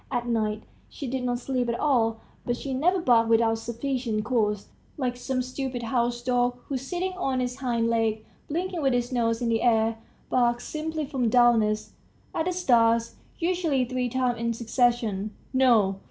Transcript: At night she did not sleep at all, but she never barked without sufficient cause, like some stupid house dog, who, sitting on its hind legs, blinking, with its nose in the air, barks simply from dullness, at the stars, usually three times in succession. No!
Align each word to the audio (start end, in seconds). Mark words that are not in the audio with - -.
At 0.11 0.27
night 0.27 0.63
she 0.89 1.05
did 1.05 1.23
not 1.25 1.37
sleep 1.37 1.69
at 1.69 1.79
all, 1.79 2.21
but 2.43 2.57
she 2.57 2.73
never 2.73 2.99
barked 2.99 3.29
without 3.29 3.59
sufficient 3.59 4.25
cause, 4.25 4.69
like 4.97 5.15
some 5.15 5.43
stupid 5.43 5.83
house 5.83 6.23
dog, 6.23 6.57
who, 6.69 6.75
sitting 6.75 7.13
on 7.19 7.39
its 7.39 7.57
hind 7.57 7.87
legs, 7.87 8.23
blinking, 8.47 8.81
with 8.81 8.95
its 8.95 9.11
nose 9.11 9.43
in 9.43 9.49
the 9.49 9.61
air, 9.61 9.99
barks 10.27 10.65
simply 10.67 11.05
from 11.05 11.29
dullness, 11.29 11.91
at 12.33 12.45
the 12.45 12.51
stars, 12.51 13.13
usually 13.37 13.85
three 13.85 14.09
times 14.09 14.39
in 14.39 14.53
succession. 14.53 15.35
No! 15.53 15.99